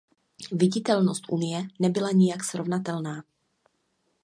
[0.61, 3.23] Viditelnost Unie nebyla nijak srovnatelná.